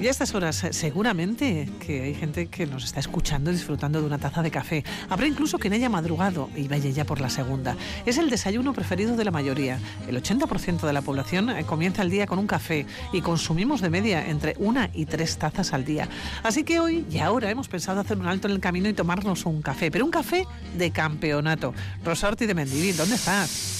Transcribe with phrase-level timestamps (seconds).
[0.00, 4.06] Y a estas horas eh, seguramente que hay gente que nos está escuchando disfrutando de
[4.06, 4.84] una taza de café.
[5.08, 7.76] Habrá incluso quien haya madrugado y vaya ya por la segunda.
[8.06, 9.80] Es el desayuno preferido de la mayoría.
[10.06, 13.90] El 80% de la población eh, comienza el día con un café y consumimos de
[13.90, 16.08] media entre una y tres tazas al día.
[16.44, 19.46] Así que hoy y ahora hemos pensado hacer un alto en el camino y tomarnos
[19.46, 20.46] un café, pero un café
[20.76, 21.74] de campeonato.
[22.04, 23.74] Rosa Ortiz de Mendivil, ¿dónde estás?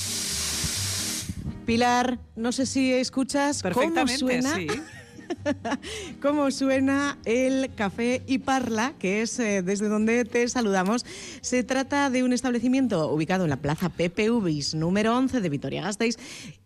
[1.65, 4.67] Pilar, no sé si escuchas cómo Perfectamente, suena, sí.
[6.23, 11.05] cómo suena el Café y Parla, que es eh, desde donde te saludamos.
[11.41, 16.17] Se trata de un establecimiento ubicado en la Plaza Pepe Ubis, número 11 de Vitoria-Gasteiz,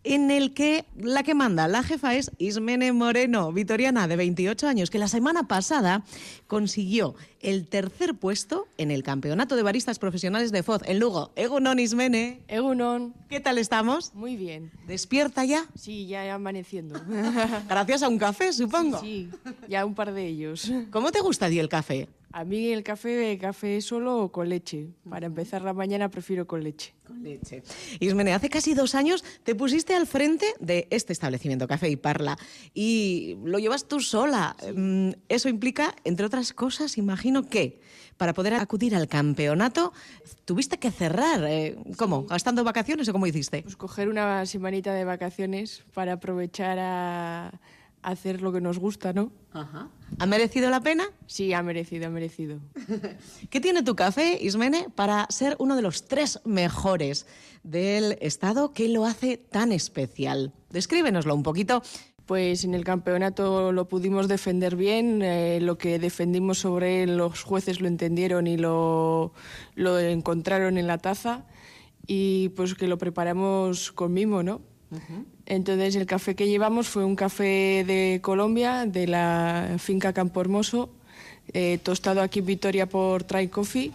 [0.03, 4.89] en el que la que manda, la jefa es Ismene Moreno, vitoriana de 28 años,
[4.89, 6.03] que la semana pasada
[6.47, 11.31] consiguió el tercer puesto en el Campeonato de Baristas Profesionales de FOZ en Lugo.
[11.35, 12.41] Egunon, Ismene.
[12.47, 14.13] Egunon, ¿Qué tal estamos?
[14.13, 14.71] muy bien.
[14.87, 15.65] ¿Despierta ya?
[15.75, 17.01] Sí, ya amaneciendo.
[17.69, 18.99] Gracias a un café, supongo.
[18.99, 19.29] Sí,
[19.67, 20.71] ya un par de ellos.
[20.91, 22.07] ¿Cómo te gusta a ti el café?
[22.35, 24.87] A mí el café, café solo o con leche.
[25.07, 26.95] Para empezar la mañana prefiero con leche.
[27.05, 27.61] Con leche.
[27.99, 32.35] Ismene, hace casi dos años te pusiste al frente de este establecimiento, Café y Parla,
[32.73, 34.55] y lo llevas tú sola.
[34.75, 37.79] Mm, Eso implica, entre otras cosas, imagino que
[38.17, 39.93] para poder acudir al campeonato
[40.45, 41.43] tuviste que cerrar.
[41.47, 42.23] eh, ¿Cómo?
[42.25, 43.61] ¿Gastando vacaciones o cómo hiciste?
[43.61, 47.59] Pues coger una semanita de vacaciones para aprovechar a
[48.03, 49.31] hacer lo que nos gusta, ¿no?
[50.19, 51.05] ¿Ha merecido la pena?
[51.25, 52.59] Sí, ha merecido, ha merecido.
[53.49, 57.25] ¿Qué tiene tu café, Ismene, para ser uno de los tres mejores
[57.63, 58.73] del Estado?
[58.73, 60.53] ¿Qué lo hace tan especial?
[60.69, 61.81] Descríbenoslo un poquito.
[62.25, 67.43] Pues en el campeonato lo pudimos defender bien, eh, lo que defendimos sobre él los
[67.43, 69.33] jueces lo entendieron y lo,
[69.75, 71.45] lo encontraron en la taza
[72.07, 74.61] y pues que lo preparamos con mimo, ¿no?
[75.45, 80.89] Entonces el café que llevamos fue un café de Colombia, de la finca Campo Hermoso,
[81.53, 83.91] eh, tostado aquí en Vitoria por Try Coffee,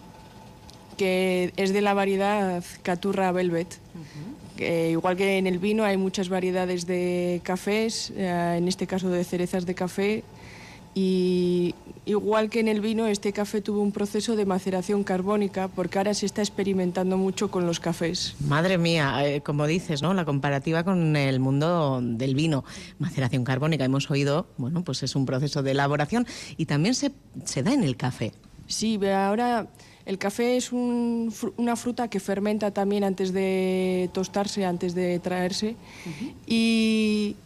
[0.96, 3.78] que es de la variedad Caturra Velvet.
[4.56, 9.08] Que igual que en el vino hay muchas variedades de cafés, eh, en este caso
[9.08, 10.24] de cerezas de café,
[10.98, 11.76] y
[12.06, 16.12] igual que en el vino, este café tuvo un proceso de maceración carbónica, porque ahora
[16.12, 18.34] se está experimentando mucho con los cafés.
[18.40, 20.12] Madre mía, eh, como dices, ¿no?
[20.12, 22.64] La comparativa con el mundo del vino,
[22.98, 26.26] maceración carbónica, hemos oído, bueno, pues es un proceso de elaboración
[26.56, 27.12] y también se,
[27.44, 28.32] se da en el café.
[28.66, 29.68] Sí, ahora
[30.04, 35.76] el café es un una fruta que fermenta también antes de tostarse, antes de traerse.
[36.46, 37.36] Y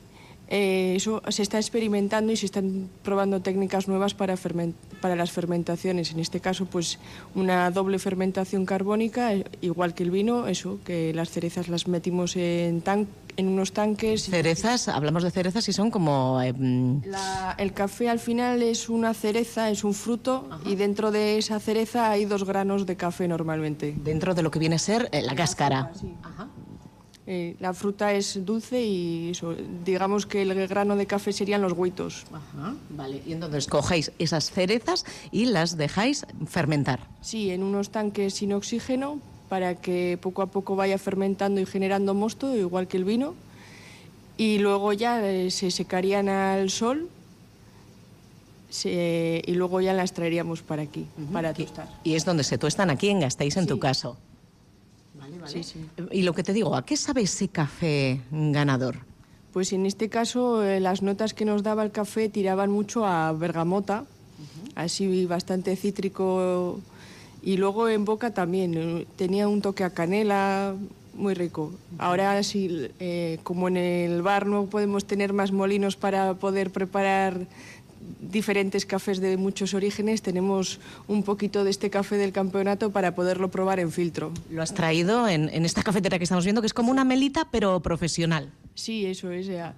[0.54, 5.30] eh, eso se está experimentando y se están probando técnicas nuevas para, fermen- para las
[5.32, 6.12] fermentaciones.
[6.12, 6.98] En este caso, pues
[7.34, 12.36] una doble fermentación carbónica, eh, igual que el vino, eso, que las cerezas las metimos
[12.36, 13.08] en, tan-
[13.38, 14.24] en unos tanques.
[14.24, 16.42] Cerezas, hablamos de cerezas y son como...
[16.42, 21.10] eh, mm, La- el café al final es una cereza, es un fruto y dentro
[21.10, 23.94] de esa cereza hay dos granos de café normalmente.
[24.04, 25.90] dentro de lo que viene a ser eh, la cáscara.
[27.26, 31.72] Eh, la fruta es dulce y eso, digamos que el grano de café serían los
[31.72, 32.24] huitos.
[32.32, 33.22] Ajá, vale.
[33.24, 36.98] Y entonces cogéis esas cerezas y las dejáis fermentar.
[37.20, 42.12] Sí, en unos tanques sin oxígeno para que poco a poco vaya fermentando y generando
[42.14, 43.34] mosto, igual que el vino.
[44.36, 47.08] Y luego ya eh, se secarían al sol
[48.70, 51.88] se- y luego ya las traeríamos para aquí, para tostar.
[52.04, 53.80] Y es donde se tuestan aquí en Gasteiz, en tu Sí.
[55.42, 55.52] Caso.
[55.52, 55.86] Sí, sí.
[56.10, 58.96] Y lo que te digo, ¿a qué sabe ese café ganador?
[59.52, 63.30] Pues en este caso eh, las notas que nos daba el café tiraban mucho a
[63.32, 64.04] bergamota,
[64.74, 66.80] así bastante cítrico
[67.42, 70.74] y luego en boca también eh, tenía un toque a canela
[71.14, 71.72] muy rico.
[71.98, 77.46] Ahora sí, eh, como en el bar no podemos tener más molinos para poder preparar
[78.20, 83.50] diferentes cafés de muchos orígenes, tenemos un poquito de este café del campeonato para poderlo
[83.50, 84.32] probar en filtro.
[84.50, 87.48] Lo has traído en, en esta cafetera que estamos viendo, que es como una melita,
[87.50, 88.50] pero profesional.
[88.74, 89.46] Sí, eso es.
[89.46, 89.74] ya.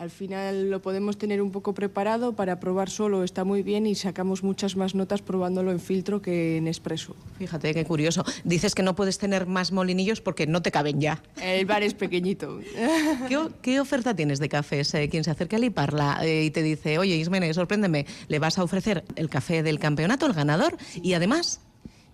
[0.00, 3.94] Al final lo podemos tener un poco preparado para probar solo, está muy bien y
[3.94, 7.14] sacamos muchas más notas probándolo en filtro que en expreso.
[7.38, 8.24] Fíjate qué curioso.
[8.42, 11.22] Dices que no puedes tener más molinillos porque no te caben ya.
[11.42, 12.60] El bar es pequeñito.
[13.60, 14.94] ¿Qué, oferta tienes de cafés?
[14.94, 18.58] Eh, quien se acerca a Liparla eh, y te dice, oye, Ismene, sorpréndeme, le vas
[18.58, 21.60] a ofrecer el café del campeonato, el ganador, y además,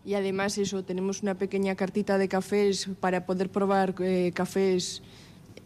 [0.05, 5.05] Y además eso, tenemos una pequeña cartita de cafés para poder probar eh, cafés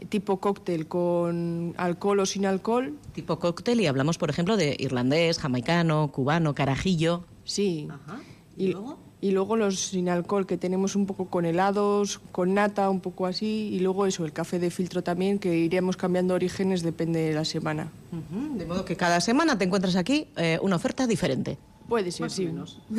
[0.08, 2.94] tipo cóctel con alcohol o sin alcohol.
[3.12, 7.24] tipo cóctel, y hablamos, por ejemplo, de irlandés, jamaicano, cubano, carajillo.
[7.44, 7.88] Sí.
[8.56, 8.98] ¿Y Y luego?
[9.22, 13.26] y luego los sin alcohol que tenemos un poco con helados, con nata, un poco
[13.26, 17.34] así, y luego eso, el café de filtro también, que iremos cambiando orígenes, depende de
[17.34, 17.92] la semana.
[18.56, 21.58] De modo que cada semana te encuentras aquí eh, una oferta diferente.
[21.90, 22.48] Puede ser, sí.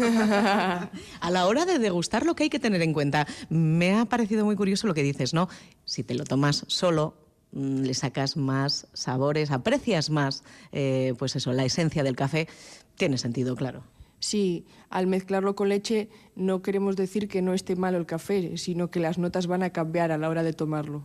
[1.21, 4.43] A la hora de degustar lo que hay que tener en cuenta, me ha parecido
[4.43, 5.47] muy curioso lo que dices, ¿no?
[5.85, 7.15] Si te lo tomas solo,
[7.53, 10.43] mm, le sacas más sabores, aprecias más,
[10.73, 12.49] eh, pues eso, la esencia del café,
[12.95, 13.83] tiene sentido, claro.
[14.19, 18.91] Sí, al mezclarlo con leche no queremos decir que no esté malo el café, sino
[18.91, 21.01] que las notas van a cambiar a la hora de tomarlo.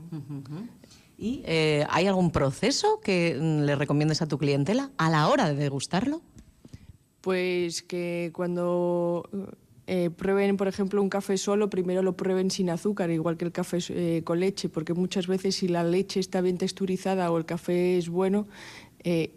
[1.17, 5.47] ¿Y eh, hay algún proceso que mm, le recomiendes a tu clientela a la hora
[5.47, 6.21] de degustarlo?
[7.27, 9.29] Pues que cuando
[9.89, 13.51] eh, prueben, por ejemplo, un café solo, primero lo prueben sin azúcar, igual que el
[13.51, 17.45] café eh, con leche, porque muchas veces si la leche está bien texturizada o el
[17.45, 18.47] café es bueno,
[19.03, 19.33] eh,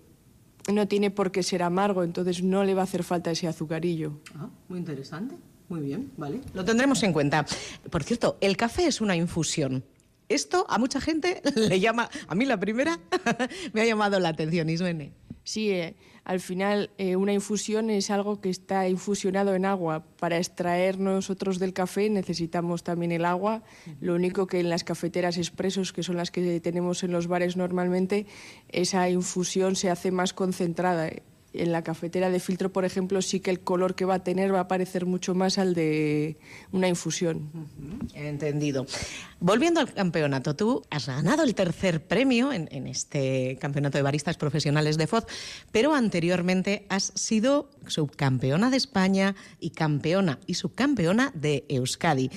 [0.72, 4.20] no tiene por qué ser amargo, entonces no le va a hacer falta ese azucarillo.
[4.36, 5.34] Ah, muy interesante.
[5.68, 6.42] Muy bien, vale.
[6.54, 7.44] Lo tendremos en cuenta.
[7.90, 9.84] Por cierto, el café es una infusión.
[10.28, 13.00] Esto a mucha gente le llama, a mí la primera
[13.74, 15.12] me ha llamado la atención, Ismene.
[15.44, 20.06] Sí, eh, al final eh, una infusión es algo que está infusionado en agua.
[20.20, 23.64] Para extraer nosotros del café necesitamos también el agua.
[24.00, 27.58] Lo único que en las cafeteras expresos, que son las que tenemos en los bares
[27.58, 28.28] normalmente,
[28.68, 31.10] esa infusión se hace más concentrada.
[31.52, 34.54] En la cafetera de filtro, por ejemplo, sí que el color que va a tener
[34.54, 36.38] va a parecer mucho más al de
[36.72, 37.50] una infusión.
[38.14, 38.86] Entendido.
[39.40, 44.98] Volviendo al campeonato, tú has ganado el tercer premio en, este campeonato de baristas profesionales
[44.98, 45.24] de FOD,
[45.72, 52.30] pero anteriormente has sido subcampeona de España y campeona y subcampeona de Euskadi.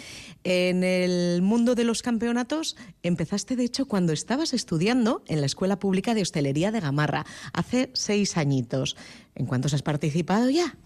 [0.44, 5.78] En el mundo de los campeonatos empezaste, de hecho, cuando estabas estudiando en la Escuela
[5.78, 8.96] Pública de Hostelería de Gamarra, hace seis añitos.
[9.34, 10.76] ¿En cuántos has participado ya?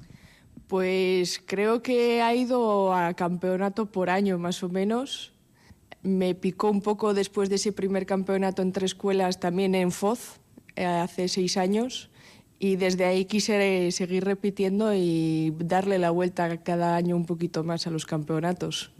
[0.68, 5.32] Pues creo que ha ido a campeonato por año más o menos.
[6.02, 10.38] Me picó un poco después de ese primer campeonato entre escuelas también en FOZ,
[10.76, 12.10] eh, hace seis años.
[12.58, 17.86] Y desde ahí quise seguir repitiendo y darle la vuelta cada año un poquito más
[17.86, 18.92] a los campeonatos.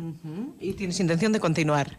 [0.60, 1.96] ¿Y tienes intención de continuar?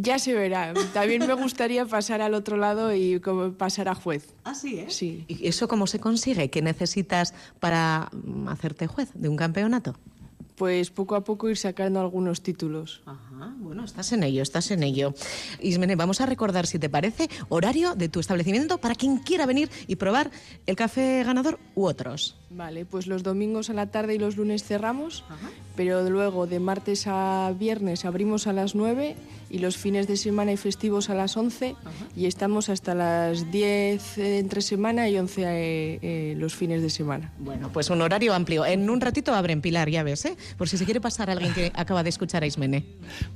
[0.00, 0.74] Ya se verá.
[0.94, 4.32] También me gustaría pasar al otro lado y como pasar a juez.
[4.44, 4.94] Así es.
[4.94, 5.24] Sí.
[5.26, 6.50] ¿Y eso cómo se consigue?
[6.50, 9.96] ¿Qué necesitas para mm, hacerte juez de un campeonato?
[10.54, 13.02] Pues poco a poco ir sacando algunos títulos.
[13.06, 15.14] Ajá, bueno, estás en ello, estás en ello.
[15.60, 19.68] Ismene, vamos a recordar, si te parece, horario de tu establecimiento para quien quiera venir
[19.88, 20.30] y probar
[20.66, 22.37] el café ganador u otros.
[22.50, 25.22] Vale, pues los domingos a la tarde y los lunes cerramos,
[25.76, 29.16] pero luego de martes a viernes abrimos a las 9
[29.50, 31.76] y los fines de semana y festivos a las 11
[32.16, 37.32] y estamos hasta las 10 entre semana y 11 eh, eh, los fines de semana.
[37.38, 38.64] Bueno, pues un horario amplio.
[38.64, 40.36] En un ratito abren Pilar, ya ves, ¿eh?
[40.56, 42.84] Por si se quiere pasar alguien que acaba de escuchar a Ismene.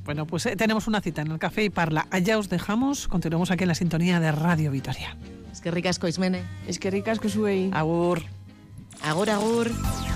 [0.04, 2.08] Bueno, pues eh, tenemos una cita en el Café y Parla.
[2.10, 3.08] Allá os dejamos.
[3.08, 5.16] Continuamos aquí en la sintonía de Radio Vitoria.
[5.52, 6.42] Es que ricasco, Ismene.
[6.66, 8.22] Es que ricas que sube Agur.
[9.00, 10.11] Agur, agur.